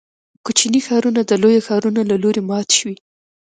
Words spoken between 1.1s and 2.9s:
د لویو ښارونو له لوري مات